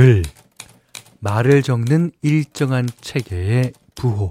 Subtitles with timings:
[0.00, 0.22] 글.
[1.18, 4.30] 말을 적는 일정한 체계의 부호.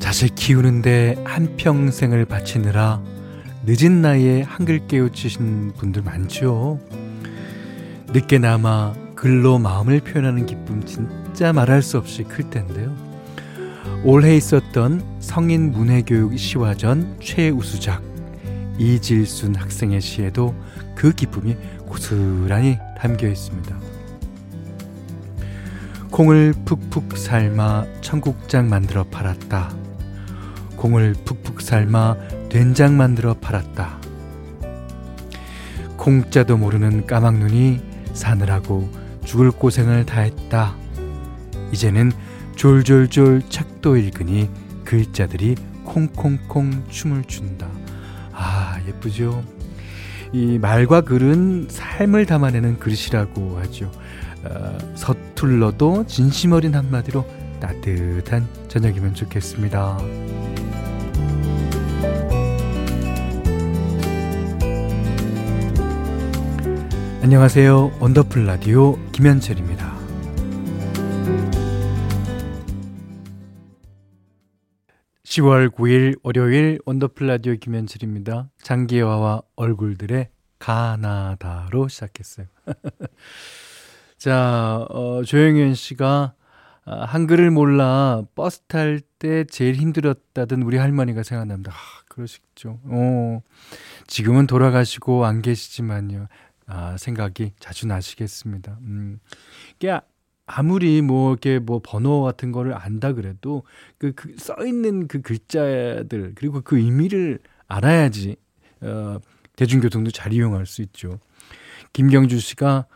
[0.00, 3.00] 자식 키우는데 한평생을 바치느라
[3.64, 6.80] 늦은 나이에 한글 깨우치신 분들 많죠.
[8.08, 12.92] 늦게나마 글로 마음을 표현하는 기쁨 진짜 말할 수 없이 클 텐데요.
[14.02, 18.02] 올해 있었던 성인 문해교육 시화전 최우수작
[18.78, 20.56] 이질순 학생의 시에도
[20.96, 23.78] 그 기쁨이 고스란히 담겨 있습니다.
[26.10, 29.72] 콩을 푹푹 삶아 청국장 만들어 팔았다.
[30.74, 32.16] 콩을 푹푹 삶아
[32.48, 34.00] 된장 만들어 팔았다.
[35.96, 37.80] 콩자도 모르는 까막눈이
[38.14, 40.76] 사느라고 죽을 고생을 다했다.
[41.72, 42.12] 이제는
[42.56, 44.48] 졸졸졸 책도 읽으니
[44.84, 47.68] 글자들이 콩콩콩 춤을 춘다.
[48.32, 49.42] 아, 예쁘죠?
[50.32, 53.90] 이 말과 글은 삶을 담아내는 글씨라고 하죠.
[54.44, 57.24] 어, 서툴러도 진심 어린 한마디로
[57.60, 59.98] 따뜻한 저녁이면 좋겠습니다.
[67.22, 67.98] 안녕하세요.
[68.00, 69.96] 원더풀 라디오 김현철입니다.
[75.22, 78.50] 10월 9일 월요일 원더풀 라디오 김현철입니다.
[78.60, 82.46] 장기하와 얼굴들의 가나다로 시작했어요.
[84.18, 86.34] 자, 어, 조영현 씨가
[86.84, 91.70] 아, 한글을 몰라 버스 탈 때 제일 힘들었다던 우리 할머니가 생각납니다.
[91.70, 92.80] 아, 그러시죠.
[92.82, 93.40] 어,
[94.08, 96.26] 지금은 돌아가시고 안 계시지만요.
[96.66, 98.78] 아, 생각이 자주 나시겠습니다.
[98.82, 99.18] 음.
[99.76, 99.98] 이게
[100.46, 103.62] 아무리 뭐 이렇게 뭐 번호 같은 거를 안다 그래도
[103.98, 108.36] 그, 그 써 있는 그 글자들 그리고 그 의미를 알아야지
[108.82, 109.18] 어,
[109.56, 111.18] 대중교통도 잘 이용할 수 있죠.
[111.92, 112.86] 김경주 씨가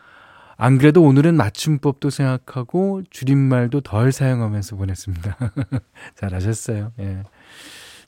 [0.57, 5.37] 안 그래도 오늘은 맞춤법도 생각하고 줄임말도 덜 사용하면서 보냈습니다.
[6.15, 6.93] 잘하셨어요.
[6.99, 7.23] 예.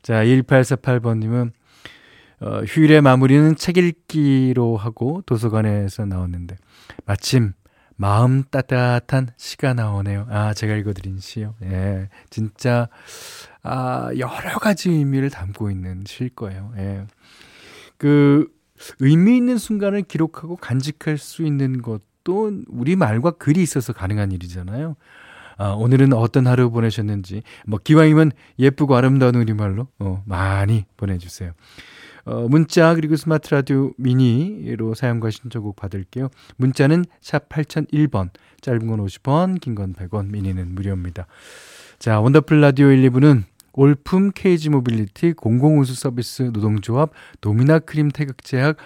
[0.02, 1.52] 자, 1848번님은
[2.42, 6.56] 어, 휴일의 마무리는 책 읽기로 하고 도서관에서 나왔는데
[7.06, 7.54] 마침
[7.96, 10.26] 마음 따뜻한 시가 나오네요.
[10.30, 11.56] 아, 제가 읽어드린 시요.
[11.64, 12.88] 예, 진짜
[13.62, 16.72] 아, 여러 가지 의미를 담고 있는 시일 거예요.
[16.78, 17.06] 예.
[17.98, 18.48] 그
[19.00, 24.96] 의미 있는 순간을 기록하고 간직할 수 있는 것도 우리 말과 글이 있어서 가능한 일이잖아요.
[25.58, 31.52] 아, 오늘은 어떤 하루 보내셨는지 뭐 기왕이면 예쁘고 아름다운 우리말로 어, 많이 보내주세요.
[32.26, 36.30] 어, 문자 그리고 스마트 라디오 미니로 사연과 신청곡 받을게요.
[36.58, 38.30] 문자는 샵 8001번,
[38.62, 41.28] 짧은 건 50원, 긴 건 100원, 미니는 무료입니다.
[42.00, 43.44] 자, 원더풀 라디오 1, 2부는
[43.74, 48.78] 올품 KG 모빌리티 공공운수 서비스 노동조합 도미나 크림 태극제약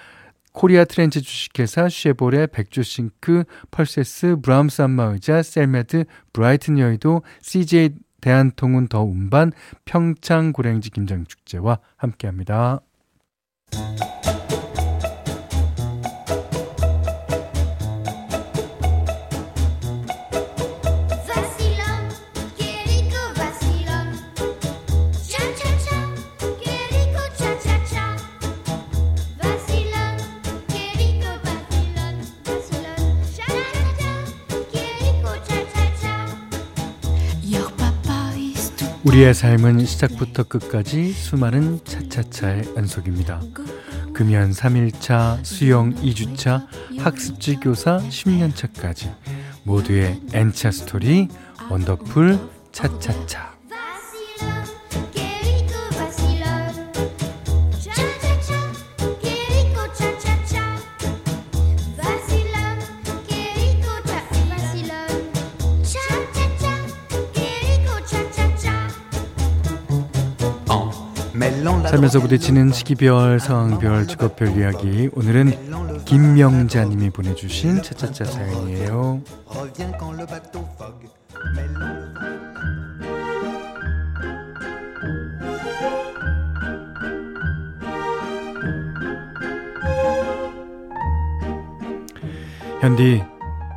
[0.51, 9.51] 코리아 트렌치 주식회사 쉐보레 백조싱크 펄세스 브라움스 안마의자 셀메드 브라이튼 여의도 CJ 대한통운 더 운반
[9.85, 12.81] 평창 고랭지 김장축제와 함께합니다.
[13.73, 14.12] Thank you.
[39.05, 43.41] 우리의 삶은 시작부터 끝까지 수많은 차차차의 연속입니다.
[44.13, 46.65] 금연 3일차, 수영 2주차,
[46.99, 49.13] 학습지 교사 10년차까지
[49.63, 51.27] 모두의 N차 스토리
[51.69, 52.39] 원더풀
[52.71, 53.52] 차차차
[71.63, 75.09] 살면서 부딪히는 시기별, 상황별, 직업별 이야기.
[75.13, 79.21] 오늘은 김명자님이 보내주신 차차차 사연이에요.
[92.81, 93.23] 현디,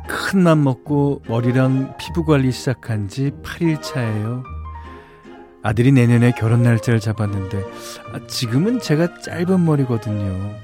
[0.07, 4.43] 큰 맘 먹고 머리랑 피부 관리 시작한 지 8일 차예요.
[5.61, 7.63] 아들이 내년에 결혼 날짜를 잡았는데
[8.13, 10.55] 아, 지금은 제가 짧은 머리거든요.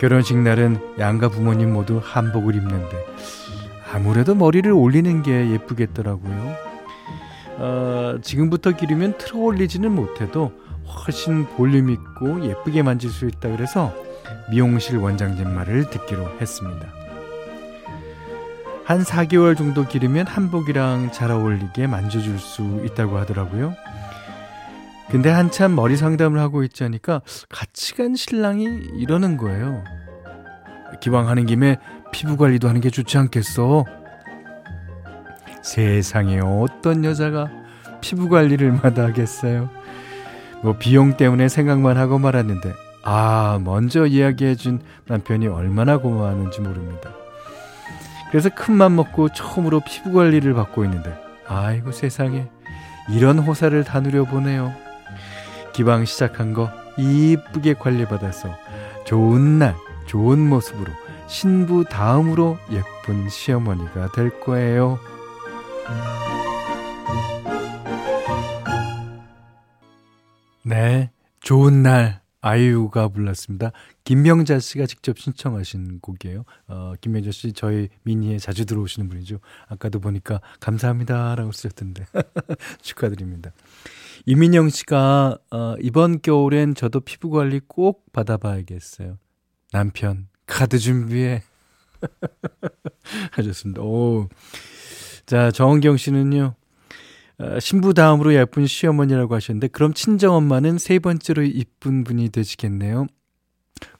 [0.00, 3.04] 결혼식 날은 양가 부모님 모두 한복을 입는데
[3.92, 6.56] 아무래도 머리를 올리는 게 예쁘겠더라고요.
[7.56, 10.52] 어, 지금부터 기르면 틀어 올리지는 못해도
[10.86, 13.92] 훨씬 볼륨 있고 예쁘게 만질 수 있다 그래서
[14.50, 16.97] 미용실 원장님 말을 듣기로 했습니다.
[18.88, 23.74] 한 4개월 정도 기르면 한복이랑 잘 어울리게 만져줄 수 있다고 하더라고요.
[25.10, 27.20] 근데 한참 머리 상담을 하고 있자니까
[27.50, 28.64] 같이 간 신랑이
[28.94, 29.84] 이러는 거예요.
[31.02, 31.76] 기왕 하는 김에
[32.12, 33.84] 피부 관리도 하는 게 좋지 않겠어?
[35.62, 37.50] 세상에 어떤 여자가
[38.00, 39.68] 피부 관리를 마다 하겠어요?
[40.62, 42.72] 뭐 비용 때문에 생각만 하고 말았는데
[43.04, 47.10] 아 먼저 이야기해준 남편이 얼마나 고마웠는지 모릅니다.
[48.30, 51.16] 그래서 큰맘 먹고 처음으로 피부 관리를 받고 있는데
[51.46, 52.48] 아이고 세상에
[53.10, 54.72] 이런 호사를 다 누려보네요.
[55.72, 58.50] 기방 시작한 거 이쁘게 관리받아서
[59.06, 59.74] 좋은 날
[60.06, 60.92] 좋은 모습으로
[61.26, 64.98] 신부 다음으로 예쁜 시어머니가 될 거예요.
[70.64, 71.10] 네,
[71.40, 73.72] 좋은 날 아이유가 불렀습니다.
[74.04, 76.44] 김명자 씨가 직접 신청하신 곡이에요.
[76.68, 79.40] 어, 김명자 씨 저희 미니에 자주 들어오시는 분이죠.
[79.66, 82.06] 아까도 보니까 감사합니다라고 쓰셨던데
[82.82, 83.52] 축하드립니다.
[84.26, 89.18] 이민영 씨가 어, 이번 겨울엔 저도 피부 관리 꼭 받아봐야겠어요.
[89.72, 91.42] 남편 카드 준비해
[93.32, 93.82] 하셨습니다.
[93.82, 94.28] 오.
[95.26, 96.54] 자, 정은경 씨는요.
[97.38, 103.06] 어, 신부 다음으로 예쁜 시어머니라고 하셨는데 그럼 친정엄마는 세 번째로 이쁜 분이 되시겠네요.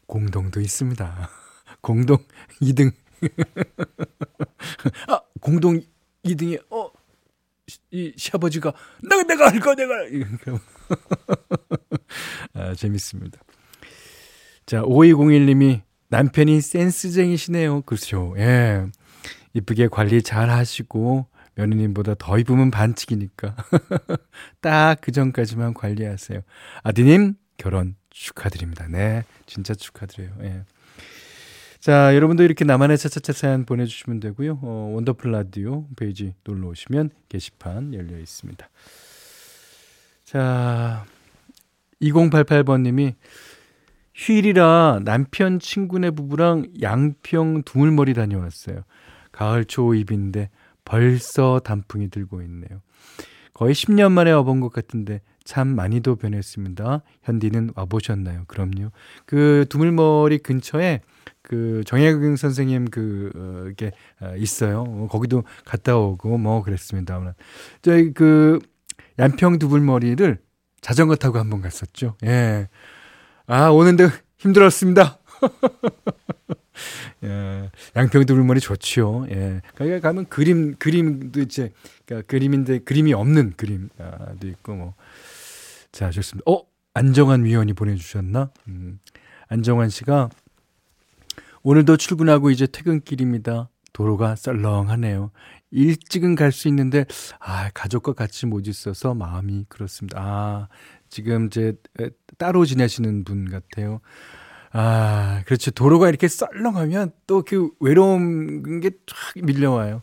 [0.07, 1.31] 공동도 있습니다.
[1.81, 2.19] 공동
[2.61, 2.93] 2등.
[5.09, 5.81] 아, 공동
[6.25, 6.91] 2등에 어,
[7.91, 8.73] 이 시아버지가
[9.09, 9.95] 내가 내가 할거 내가
[12.55, 13.41] 아, 재밌습니다.
[14.67, 17.83] 자, 5201님이 남편이 센스쟁이시네요.
[17.83, 18.35] 그렇죠.
[18.39, 18.87] 예.
[19.55, 21.27] 이쁘게 관리 잘 하시고
[21.59, 23.57] 며느님보다 더 입으면 반칙이니까.
[24.63, 26.41] 딱 그 전까지만 관리하세요.
[26.83, 28.87] 아디님, 결혼 축하드립니다.
[28.89, 29.25] 네.
[29.47, 30.31] 진짜 축하드려요.
[30.43, 30.63] 예.
[31.81, 34.61] 자, 여러분도 이렇게 나만의 차차차 사연 보내주시면 되고요.
[34.63, 38.69] 어, 원더풀 라디오 페이지 놀러 오시면 게시판 열려 있습니다.
[40.25, 41.05] 자,
[42.03, 43.15] 2088번님이
[44.15, 48.83] 휴일이라 남편 친구네 부부랑 양평 두물머리 다녀왔어요.
[49.33, 50.51] 가을 초입인데
[50.89, 52.81] 벌써 단풍이 들고 있네요.
[53.53, 57.03] 거의 10년 만에 와본 것 같은데 참 많이도 변했습니다.
[57.23, 58.45] 현디는 와보셨나요?
[58.47, 58.91] 그럼요.
[59.27, 61.03] 그 두물머리 근처에
[61.43, 64.85] 그 정혜경 선생님 그, 어, 게 어, 있어요.
[64.87, 67.35] 어, 거기도 갔다 오고 뭐 그랬습니다.
[67.83, 68.59] 저희 그
[69.19, 70.39] 양평 두물머리를
[70.81, 72.17] 자전거 타고 한번 갔었죠.
[72.25, 72.69] 예.
[73.47, 74.09] 아, 오는데
[74.39, 75.19] 힘들었습니다.
[77.25, 79.27] 예, 양평도 물머리 좋지요.
[79.31, 79.61] 예.
[79.77, 81.73] 거기 가면 그림, 그림도 이제,
[82.07, 84.95] 그러니까 그림인데 그림이 없는 그림도 있고 뭐.
[85.93, 86.51] 자, 좋습니다.
[86.51, 86.63] 어?
[86.95, 88.51] 안정환 위원이 보내주셨나?
[88.69, 88.99] 음,
[89.49, 90.29] 안정환 씨가
[91.63, 93.69] 오늘도 출근하고 이제 퇴근길입니다.
[93.93, 95.31] 도로가 썰렁하네요.
[95.71, 97.05] 일찍은 갈 수 있는데,
[97.41, 100.19] 아, 가족과 같이 못 있어서 마음이 그렇습니다.
[100.21, 100.69] 아,
[101.09, 101.75] 지금 이제
[102.37, 104.01] 따로 지내시는 분 같아요.
[104.73, 105.71] 아, 그렇죠.
[105.71, 110.03] 도로가 이렇게 썰렁하면 또 그 외로운 게 쫙 밀려와요.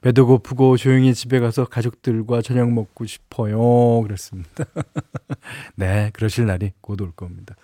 [0.00, 4.00] 배도 고프고 조용히 집에 가서 가족들과 저녁 먹고 싶어요.
[4.02, 4.64] 그렇습니다.
[5.74, 7.54] 네, 그러실 날이 곧 올 겁니다.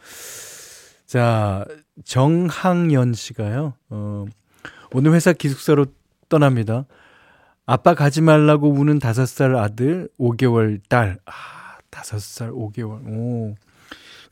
[1.06, 1.64] 자,
[2.04, 4.24] 정항연 씨가요, 어,
[4.92, 5.86] 오늘 회사 기숙사로
[6.28, 6.86] 떠납니다.
[7.66, 11.18] 아빠 가지 말라고 우는 다섯 살 아들, 5개월 딸.
[11.26, 11.32] 아,
[11.90, 13.06] 다섯 살 5개월.
[13.06, 13.54] 오.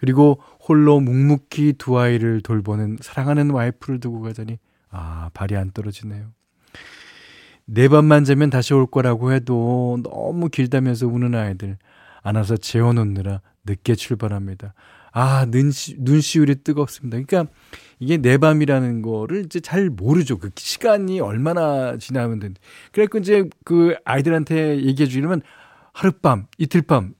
[0.02, 4.58] 그리고 홀로 묵묵히 두 아이를 돌보는 사랑하는 와이프를 두고 가자니
[4.90, 6.26] 아, 발이 안 떨어지네요.
[7.66, 11.78] 네 밤만 자면 다시 올 거라고 해도 너무 길다면서 우는 아이들
[12.24, 14.74] 안아서 재워놓느라 늦게 출발합니다.
[15.12, 17.20] 아, 눈시, 눈시울이 뜨겁습니다.
[17.24, 17.52] 그러니까
[18.00, 20.40] 이게 내 밤이라는 거를 이제 잘 모르죠.
[20.40, 22.56] 그 시간이 얼마나 지나면 된.
[22.90, 25.42] 그래갖고 이제 그 아이들한테 얘기해 주려면
[25.92, 27.14] 하룻밤, 이틀밤,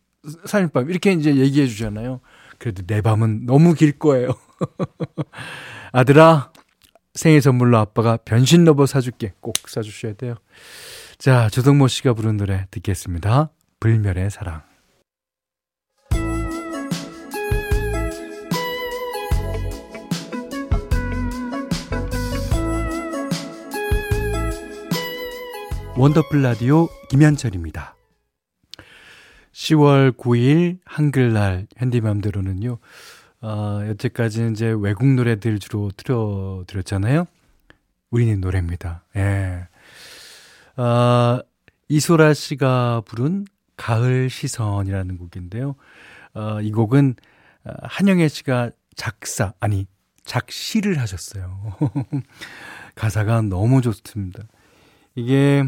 [0.46, 2.20] 3일밤 이렇게 이제 얘기해 주잖아요.
[2.62, 4.28] 그래도 내 밤은 너무 길 거예요.
[5.90, 6.52] 아들아,
[7.12, 9.32] 생일 선물로 아빠가 변신 로봇 사줄게.
[9.40, 10.36] 꼭 사주셔야 돼요.
[11.18, 13.50] 자, 조성모 씨가 부른 노래 듣겠습니다.
[13.80, 14.62] 불멸의 사랑.
[25.96, 27.96] 원더풀 라디오 김현철입니다.
[29.52, 32.78] 10월 9일 한글날 현디맘대로는요.
[33.42, 37.26] 어, 여태까지는 이제 외국 노래들 주로 틀어드렸잖아요.
[38.10, 39.04] 우리는 노래입니다.
[39.16, 39.66] 예.
[40.76, 41.42] 아,
[41.88, 45.74] 이소라 씨가 부른 가을 시선이라는 곡인데요.
[46.34, 47.16] 어, 이 곡은
[47.64, 49.86] 어, 한영애 씨가 작사, 아니,
[50.24, 51.76] 작시를 하셨어요.
[52.94, 54.44] 가사가 너무 좋습니다.
[55.14, 55.64] 이게,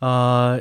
[0.00, 0.60] 아,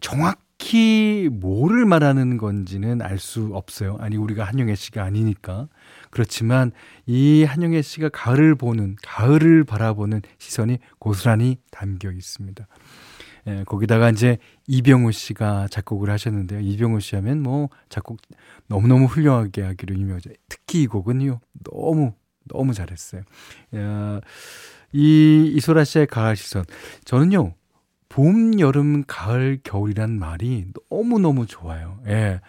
[0.00, 3.96] 정확 히 뭐를 말하는 건지는 알 수 없어요.
[4.00, 5.68] 아니, 우리가 한영애 씨가 아니니까.
[6.10, 6.72] 그렇지만
[7.06, 12.66] 이 한영애 씨가 가을을 보는, 가을을 바라보는 시선이 고스란히 담겨 있습니다.
[13.48, 14.38] 예, 거기다가 이제
[14.68, 16.60] 이병우 씨가 작곡을 하셨는데요.
[16.60, 18.20] 이병우 씨 하면 뭐 작곡
[18.68, 20.30] 너무너무 훌륭하게 하기로 유명하죠.
[20.48, 21.40] 특히 이 곡은요.
[21.64, 22.12] 너무
[22.44, 23.22] 너무 잘했어요.
[23.76, 24.20] 야,
[24.92, 26.64] 이 이소라 씨의 가을 시선.
[27.04, 27.54] 저는요.
[28.12, 31.98] 봄, 여름, 가을, 겨울이란 말이 너무너무 좋아요.
[32.06, 32.42] 예.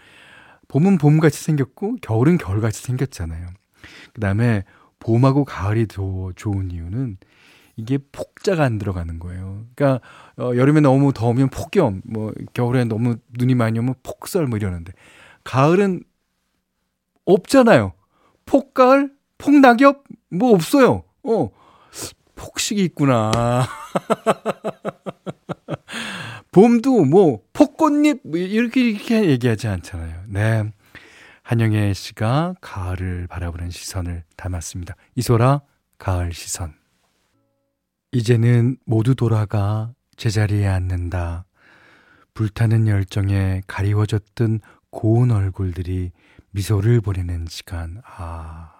[0.67, 3.47] 봄은 봄같이 생겼고 겨울은 겨울같이 생겼잖아요.
[4.13, 4.65] 그 다음에
[4.99, 7.15] 봄하고 가을이 더 좋은 이유는
[7.77, 9.65] 이게 폭자가 안 들어가는 거예요.
[9.73, 10.05] 그러니까
[10.37, 14.91] 어, 여름에 너무 더우면 폭염, 뭐 겨울에 너무 눈이 많이 오면 폭설 뭐 이러는데
[15.45, 16.03] 가을은
[17.23, 17.93] 없잖아요.
[18.45, 21.03] 폭가을, 폭낙엽 뭐 없어요.
[21.23, 21.51] 어.
[22.35, 23.31] 폭식이 있구나.
[26.53, 30.23] 봄도 뭐 폭꽃잎 뭐 이렇게 이렇게 얘기하지 않잖아요.
[30.27, 30.71] 네.
[31.41, 34.95] 한영애 씨가 가을을 바라보는 시선을 담았습니다.
[35.15, 35.61] 이소라
[35.97, 36.73] 가을 시선.
[38.11, 41.45] 이제는 모두 돌아가 제자리에 앉는다.
[42.35, 44.59] 불타는 열정에 가리워졌던
[44.91, 46.11] 고운 얼굴들이
[46.51, 48.01] 미소를 보내는 시간.
[48.05, 48.71] 아.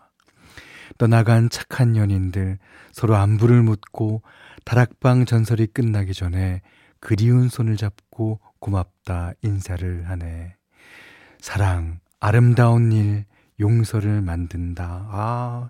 [0.99, 2.59] 떠나간 착한 연인들
[2.91, 4.21] 서로 안부를 묻고
[4.63, 6.61] 다락방 전설이 끝나기 전에
[7.03, 10.55] 그리운 손을 잡고 고맙다 인사를 하네.
[11.41, 13.25] 사랑, 아름다운 일,
[13.59, 15.09] 용서를 만든다.
[15.11, 15.69] 아,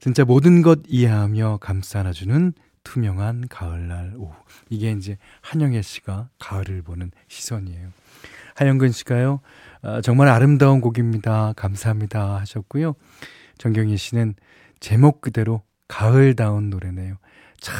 [0.00, 2.52] 진짜 모든 것 이해하며 감싸 안아주는
[2.82, 4.34] 투명한 가을날 오후.
[4.68, 7.90] 이게 이제 한영애 씨가 가을을 보는 시선이에요.
[8.56, 9.38] 하영근 씨가요,
[9.82, 11.52] 아, 정말 아름다운 곡입니다.
[11.54, 12.40] 감사합니다.
[12.40, 12.94] 하셨고요.
[13.58, 14.34] 정경희 씨는
[14.80, 17.18] 제목 그대로 가을다운 노래네요.
[17.60, 17.76] 착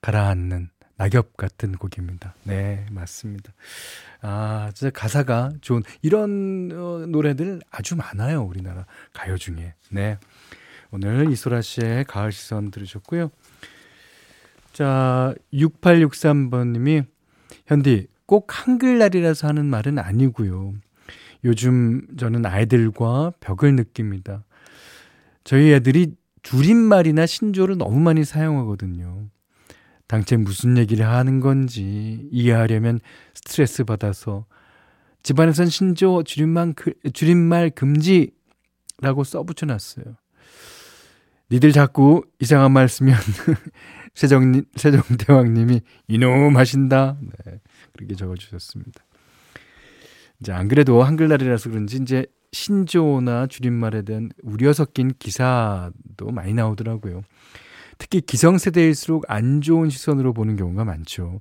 [0.00, 2.34] 가라앉는 낙엽 같은 곡입니다.
[2.44, 3.52] 네, 맞습니다.
[4.22, 8.42] 아, 진짜 가사가 좋은 이런 어, 노래들 아주 많아요.
[8.42, 9.74] 우리나라 가요 중에.
[9.90, 10.18] 네.
[10.90, 13.30] 오늘 이소라 씨의 가을 시선 들으셨고요.
[14.72, 17.02] 자, 6863번 님이,
[17.66, 20.74] 현디, 꼭 한글날이라서 하는 말은 아니고요.
[21.44, 24.44] 요즘 저는 아이들과 벽을 느낍니다.
[25.44, 29.28] 저희 애들이 줄임말이나 신조를 너무 많이 사용하거든요.
[30.08, 33.00] 당최 무슨 얘기를 하는 건지 이해하려면
[33.34, 34.46] 스트레스 받아서
[35.22, 36.74] 집안에선 신조 줄임말,
[37.12, 40.04] 줄임말 금지라고 써붙여 놨어요.
[41.50, 43.16] 니들 자꾸 이상한 말 쓰면
[44.14, 47.18] 세정 세종대왕님이 이놈 하신다.
[47.20, 47.60] 네,
[47.92, 49.04] 그렇게 적어주셨습니다.
[50.40, 57.22] 이제 안 그래도 한글날이라서 그런지 이제 신조나 줄임말에 대한 우려 섞인 기사도 많이 나오더라고요.
[57.98, 61.40] 특히 기성세대일수록 안 좋은 시선으로 보는 경우가 많죠.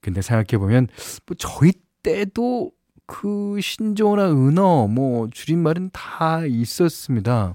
[0.00, 0.88] 근데 생각해보면,
[1.26, 1.72] 뭐 저희
[2.02, 2.72] 때도
[3.06, 7.54] 그 신조나 은어, 뭐 줄임말은 다 있었습니다.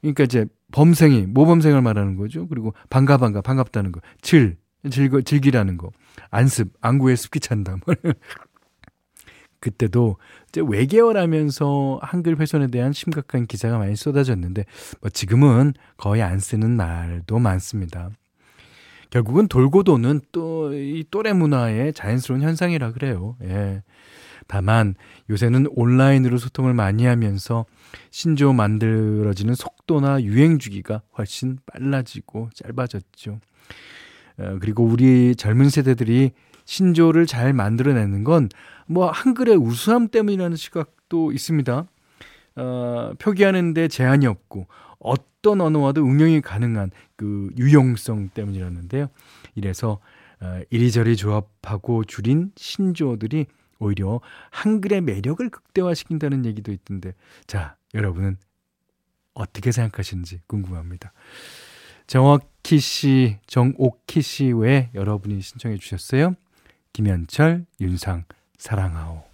[0.00, 2.48] 그러니까 이제 범생이 모범생을 말하는 거죠.
[2.48, 4.00] 그리고 반가 반가 반갑다는 거.
[4.20, 4.56] 즐
[4.90, 5.90] 즐거 즐기라는 거.
[6.30, 7.76] 안습 안구에 습기 찬다.
[9.64, 9.70] 뭐.
[9.70, 10.16] 그때도
[10.48, 14.64] 이제 외계어라면서 한글 훼손에 대한 심각한 기사가 많이 쏟아졌는데
[15.00, 18.10] 뭐 지금은 거의 안 쓰는 말도 많습니다.
[19.10, 23.36] 결국은 돌고 도는 또 이 또래 문화의 자연스러운 현상이라 그래요.
[23.42, 23.82] 예.
[24.46, 24.94] 다만
[25.30, 27.64] 요새는 온라인으로 소통을 많이 하면서
[28.10, 33.40] 신조 만들어지는 속도나 유행 주기가 훨씬 빨라지고 짧아졌죠.
[34.38, 36.32] 어, 그리고 우리 젊은 세대들이
[36.64, 38.48] 신조를 잘 만들어내는 건
[38.86, 41.86] 뭐 한글의 우수함 때문이라는 시각도 있습니다.
[42.56, 44.66] 어, 표기하는데 제한이 없고
[44.98, 49.08] 어떤 언어와도 응용이 가능한 그 유용성 때문이라는데요.
[49.54, 50.00] 이래서
[50.40, 53.46] 어, 이리저리 조합하고 줄인 신조들이
[53.78, 57.12] 오히려 한글의 매력을 극대화시킨다는 얘기도 있던데,
[57.46, 58.36] 자, 여러분은
[59.34, 61.12] 어떻게 생각하시는지 궁금합니다.
[62.06, 66.34] 정옥희 씨, 정옥희 씨 외에 여러분이 신청해 주셨어요.
[66.94, 68.22] 김현철, 윤상,
[68.56, 69.24] 사랑하오.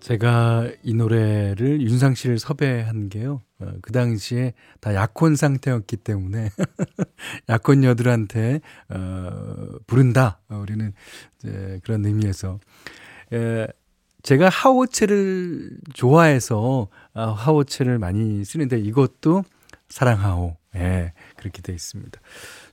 [0.00, 3.42] 제가 이 노래를 윤상 씨를 섭외한 게요.
[3.60, 6.50] 어, 그 당시에 다 약혼 상태였기 때문에
[7.48, 10.40] 약혼 여들한테 어, 부른다.
[10.48, 10.92] 어, 우리는
[11.38, 12.58] 이제 그런 의미에서
[13.32, 13.68] 에,
[14.24, 19.44] 제가 하오체를 좋아해서 아, 하오체를 많이 쓰는데 이것도
[19.88, 20.56] 사랑하오.
[20.74, 22.18] 예, 그렇게 돼 있습니다.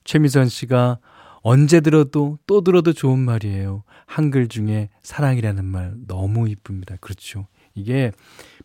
[0.06, 0.98] 최미선 씨가
[1.42, 3.84] 언제 들어도 또 들어도 좋은 말이에요.
[4.06, 6.96] 한글 중에 사랑이라는 말 너무 이쁩니다.
[7.00, 7.48] 그렇죠.
[7.76, 8.12] 이게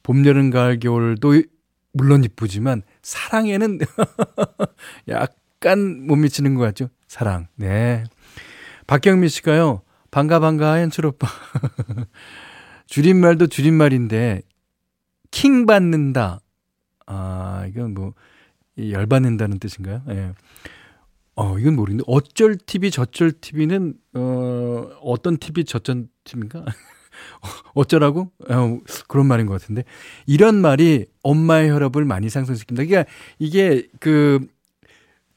[0.03, 1.43] 봄, 여름, 가을, 겨울도
[1.93, 3.79] 물론 이쁘지만 사랑에는
[5.09, 6.89] 약간 못 미치는 것 같죠.
[7.07, 7.47] 사랑.
[7.57, 8.05] 네.
[8.87, 9.83] 박경미 씨가요.
[10.11, 11.29] 반가 반가 현철 오빠.
[12.87, 14.43] 줄임말도 줄임말인데
[15.31, 16.41] 킹 받는다.
[17.07, 18.15] 아, 이건 뭐
[18.79, 20.03] 열받는다는 뜻인가요?
[20.09, 20.15] 예.
[20.15, 20.33] 네.
[21.37, 26.65] 어, 이건 모르겠는데 어쩔 TV 저쩔 TV는 어 어떤 TV 저쩔 TV인가?
[27.75, 28.31] 어쩌라고?
[28.49, 29.85] 어, 그런 말인 것 같은데
[30.27, 32.89] 이런 말이 엄마의 혈압을 많이 상승시킵니다.
[32.89, 33.05] 그러니까
[33.39, 34.47] 이게 그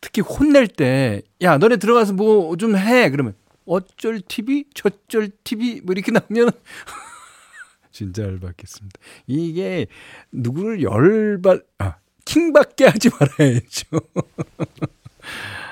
[0.01, 3.33] 특히 혼낼 때 야 너네 들어가서 뭐 좀 해 그러면
[3.65, 6.51] 어쩔 TV 저쩔 TV 뭐 이렇게 나오면
[7.91, 8.99] 진짜 열받겠습니다.
[9.27, 9.87] 이게
[10.31, 13.87] 누구를 열받 아 킹받게 하지 말아야죠.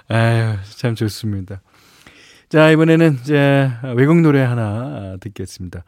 [0.07, 1.61] 아유, 참 좋습니다.
[2.49, 5.83] 자, 이번에는 이제 외국 노래 하나 듣겠습니다.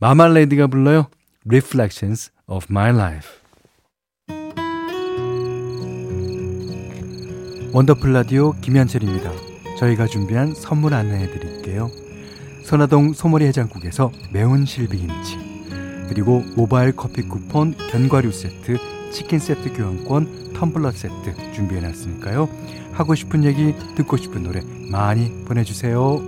[0.00, 1.08] 마말레이드가 불러요.
[1.46, 3.30] Reflections of My Life.
[7.72, 9.30] 원더풀 라디오 김현철입니다.
[9.78, 11.90] 저희가 준비한 선물 안내해 드릴게요.
[12.64, 15.36] 선화동 소머리 해장국에서 매운 실비김치
[16.08, 18.78] 그리고 모바일 커피 쿠폰 견과류 세트
[19.10, 22.48] 치킨 세트 교환권 텀블러 세트 준비해 놨으니까요.
[22.92, 24.60] 하고 싶은 얘기, 듣고 싶은 노래
[24.90, 26.20] 많이 보내주세요.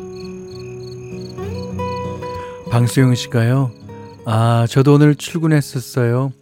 [2.71, 3.73] 방수영 씨가요.
[4.27, 6.33] 아, 저도 오늘 출근했었어요.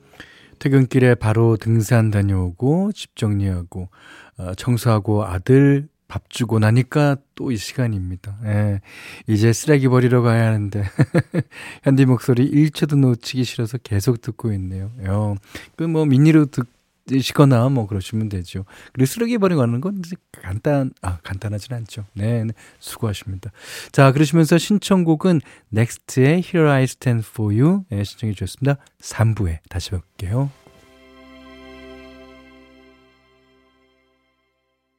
[0.59, 3.88] 퇴근길에 바로 등산 다녀오고 집 정리하고
[4.37, 8.37] 어, 청소하고 아들 밥 주고 나니까 또 이 시간입니다.
[8.45, 8.81] 예.
[9.27, 10.83] 이제 쓰레기 버리러 가야 하는데
[11.85, 14.91] 현디 목소리 1초도 놓치기 싫어서 계속 듣고 있네요.
[15.07, 15.35] 어,
[15.77, 16.67] 그뭐 미니로 듣
[17.11, 18.67] 시거나 뭐 그러시면 되죠.
[18.93, 20.03] 그리고 쓰레기 버리고 가는 건
[20.43, 22.05] 간단, 아, 간단하진 않죠.
[22.12, 23.51] 네, 네, 수고하십니다.
[23.92, 25.40] 자, 그러시면서 신청곡은
[25.71, 28.77] 넥스트의 Here I Stand For You 네, 신청해 주셨습니다.
[29.01, 30.51] 3부에 다시 뵐게요.